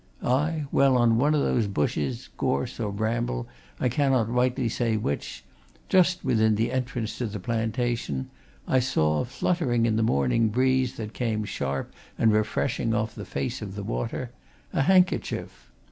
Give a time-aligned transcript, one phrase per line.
[0.23, 3.47] Aye, well, on one of those bushes, gorse or bramble
[3.79, 5.43] I cannot rightly say which,
[5.89, 8.31] just within the entrance to the plantation,
[8.67, 13.61] I saw, fluttering in the morning breeze that came sharp and refreshing off the face
[13.61, 14.31] of the water,
[14.73, 15.69] a handkerchief.